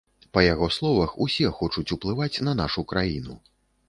Па 0.35 0.41
яго 0.43 0.69
словах, 0.77 1.11
усе 1.25 1.51
хочуць 1.57 1.85
уплываць 1.97 2.41
на 2.47 2.55
нашу 2.61 2.85
краіну. 2.93 3.37